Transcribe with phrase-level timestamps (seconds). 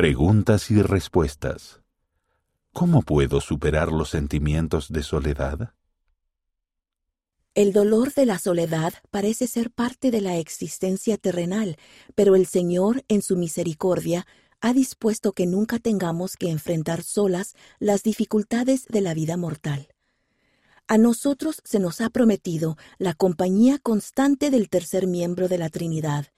[0.00, 1.82] Preguntas y respuestas.
[2.72, 5.74] ¿Cómo puedo superar los sentimientos de soledad?
[7.54, 11.76] El dolor de la soledad parece ser parte de la existencia terrenal,
[12.14, 14.26] pero el Señor, en su misericordia,
[14.62, 19.88] ha dispuesto que nunca tengamos que enfrentar solas las dificultades de la vida mortal.
[20.88, 26.28] A nosotros se nos ha prometido la compañía constante del tercer miembro de la Trinidad,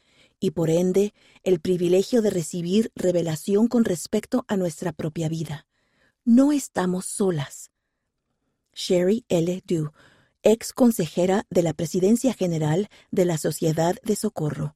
[0.42, 1.14] y por ende
[1.44, 5.68] el privilegio de recibir revelación con respecto a nuestra propia vida.
[6.24, 7.70] No estamos solas.
[8.74, 9.62] Sherry L.
[9.64, 9.92] Dew,
[10.42, 14.74] ex consejera de la Presidencia General de la Sociedad de Socorro.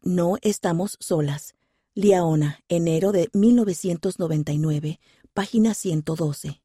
[0.00, 1.56] No estamos solas.
[1.94, 5.00] Liaona, enero de 1999,
[5.34, 6.62] página 112.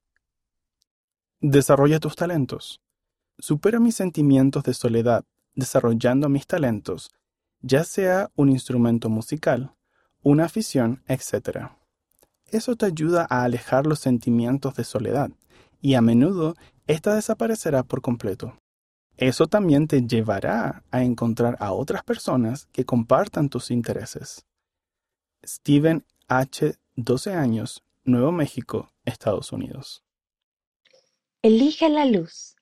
[1.41, 2.79] Desarrolla tus talentos.
[3.39, 7.09] Supera mis sentimientos de soledad desarrollando mis talentos,
[7.65, 9.73] ya sea un instrumento musical,
[10.21, 11.69] una afición, etc.
[12.51, 15.31] Eso te ayuda a alejar los sentimientos de soledad
[15.81, 16.53] y a menudo
[16.85, 18.55] ésta desaparecerá por completo.
[19.17, 24.45] Eso también te llevará a encontrar a otras personas que compartan tus intereses.
[25.43, 30.03] Steven H., 12 años, Nuevo México, Estados Unidos.
[31.41, 32.54] Elige la luz.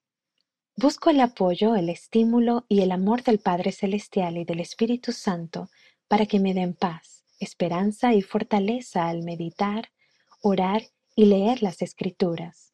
[0.76, 5.70] Busco el apoyo, el estímulo y el amor del Padre Celestial y del Espíritu Santo
[6.08, 9.92] para que me den paz, esperanza y fortaleza al meditar,
[10.42, 10.82] orar
[11.16, 12.74] y leer las Escrituras.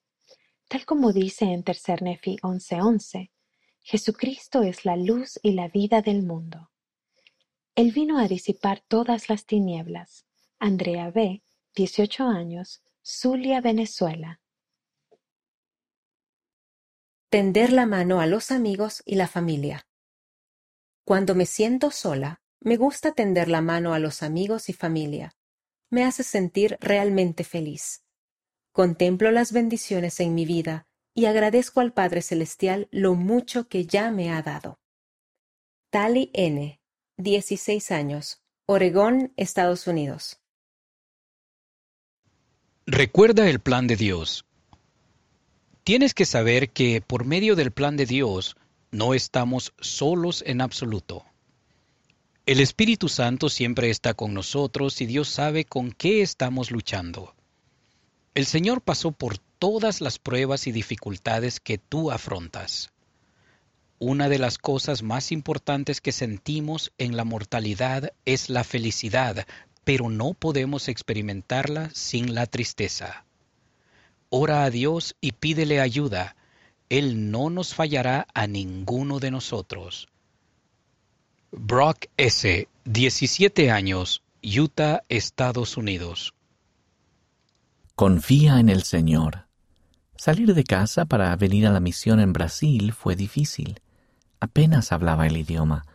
[0.69, 3.31] Tal como dice en Tercer Nefi 11:11,
[3.81, 6.69] Jesucristo es la luz y la vida del mundo.
[7.75, 10.25] Él vino a disipar todas las tinieblas.
[10.57, 11.43] Andrea B.,
[11.75, 14.38] 18 años, Zulia, Venezuela.
[17.31, 19.85] Tender la mano a los amigos y la familia.
[21.05, 25.35] Cuando me siento sola, me gusta tender la mano a los amigos y familia.
[25.91, 28.03] Me hace sentir realmente feliz.
[28.71, 34.09] Contemplo las bendiciones en mi vida y agradezco al Padre Celestial lo mucho que ya
[34.09, 34.79] me ha dado.
[35.91, 36.81] Tali N.,
[37.17, 40.41] 16 años, Oregón, Estados Unidos.
[42.87, 44.48] Recuerda el plan de Dios
[45.89, 48.55] Tienes que saber que por medio del plan de Dios
[48.91, 51.25] no estamos solos en absoluto.
[52.45, 57.33] El Espíritu Santo siempre está con nosotros y Dios sabe con qué estamos luchando.
[58.35, 62.91] El Señor pasó por todas las pruebas y dificultades que tú afrontas.
[63.97, 69.47] Una de las cosas más importantes que sentimos en la mortalidad es la felicidad,
[69.85, 73.25] pero no podemos experimentarla sin la tristeza.
[74.29, 76.35] Ora a Dios y pídele ayuda.
[76.89, 80.07] Él no nos fallará a ninguno de nosotros.
[81.51, 86.35] Brock S., 17 años, Utah, Estados Unidos.
[87.95, 89.47] Confía en el Señor.
[90.15, 93.81] Salir de casa para venir a la misión en Brasil fue difícil.
[94.39, 95.85] Apenas hablaba el idioma.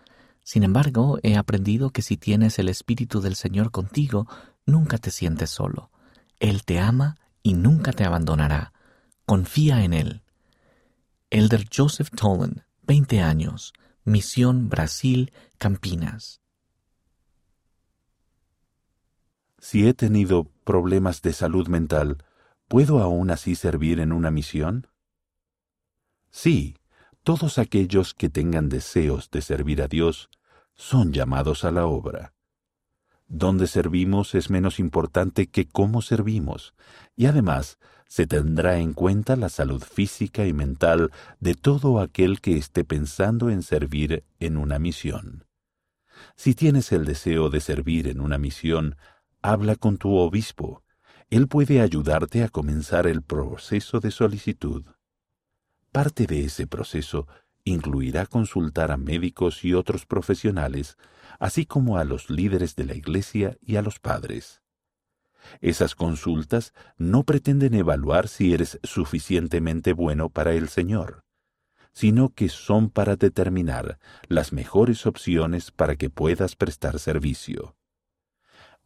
[0.43, 4.27] Sin embargo, he aprendido que si tienes el Espíritu del Señor contigo,
[4.67, 5.91] nunca te sientes solo.
[6.41, 8.73] Él te ama y nunca te abandonará.
[9.27, 10.23] Confía en Él.
[11.31, 13.73] Elder Joseph Tolan, 20 años,
[14.03, 16.41] Misión Brasil, Campinas.
[19.59, 22.25] Si he tenido problemas de salud mental,
[22.67, 24.89] ¿puedo aún así servir en una misión?
[26.31, 26.77] Sí,
[27.23, 30.31] todos aquellos que tengan deseos de servir a Dios
[30.75, 32.35] son llamados a la obra.
[33.37, 36.73] Donde servimos es menos importante que cómo servimos,
[37.17, 42.57] y además se tendrá en cuenta la salud física y mental de todo aquel que
[42.57, 45.47] esté pensando en servir en una misión.
[46.37, 48.95] Si tienes el deseo de servir en una misión,
[49.43, 50.85] habla con tu obispo.
[51.29, 54.85] Él puede ayudarte a comenzar el proceso de solicitud.
[55.91, 57.27] Parte de ese proceso
[57.65, 60.97] incluirá consultar a médicos y otros profesionales
[61.39, 64.63] así como a los líderes de la Iglesia y a los padres.
[65.61, 71.23] Esas consultas no pretenden evaluar si eres suficientemente bueno para el Señor,
[71.93, 77.77] sino que son para determinar las mejores opciones para que puedas prestar servicio.